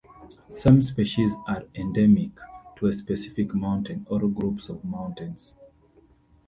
Some 0.55 0.81
species 0.81 1.33
are 1.47 1.65
endemic 1.75 2.31
to 2.77 2.87
a 2.87 2.91
specific 2.93 3.53
mountain 3.53 4.07
or 4.09 4.27
groups 4.27 4.67
of 4.67 4.83
mountains. 4.83 5.53